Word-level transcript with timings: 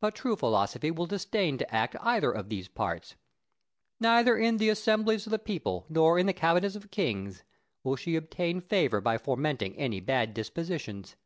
But 0.00 0.14
true 0.14 0.36
philosophy 0.36 0.92
will 0.92 1.06
disdain 1.06 1.58
to 1.58 1.74
act 1.74 1.96
either 2.00 2.30
of 2.30 2.48
these 2.50 2.68
parts. 2.68 3.16
Neither 3.98 4.36
in 4.36 4.58
the 4.58 4.68
assemblies 4.68 5.26
of 5.26 5.32
the 5.32 5.40
people, 5.40 5.86
nor 5.88 6.20
in 6.20 6.26
the 6.26 6.32
cabinets 6.32 6.76
of 6.76 6.92
kings, 6.92 7.42
will 7.82 7.96
she 7.96 8.14
obtain 8.14 8.60
favour 8.60 9.00
by 9.00 9.18
fomenting 9.18 9.74
any 9.76 9.98
bad 9.98 10.34
dispositions. 10.34 11.16